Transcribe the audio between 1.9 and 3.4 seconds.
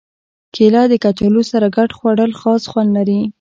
خوړل خاص خوند لري.